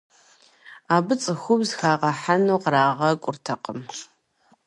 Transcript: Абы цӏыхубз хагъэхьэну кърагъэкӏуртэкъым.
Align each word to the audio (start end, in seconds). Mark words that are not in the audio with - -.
Абы 0.95 1.13
цӏыхубз 1.21 1.69
хагъэхьэну 1.77 2.61
кърагъэкӏуртэкъым. 2.63 3.79